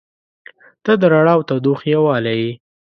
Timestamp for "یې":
2.41-2.51